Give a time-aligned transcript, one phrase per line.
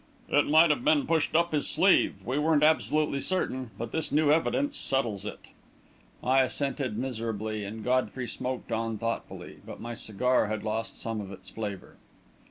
[0.29, 3.69] "It might have been pushed up his sleeve we weren't absolutely certain.
[3.77, 5.39] But this new evidence settles it."
[6.23, 9.57] I assented miserably and Godfrey smoked on thoughtfully.
[9.63, 11.97] But my cigar had lost some of its flavour.